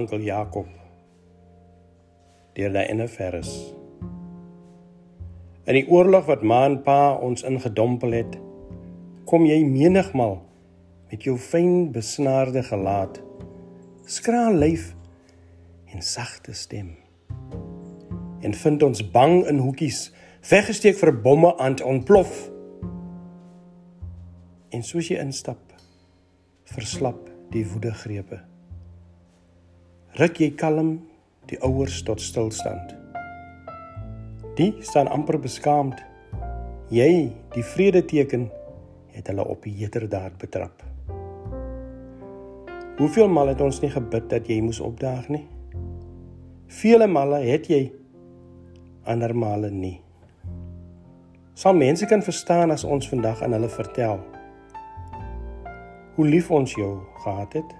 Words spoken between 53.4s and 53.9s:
aan hulle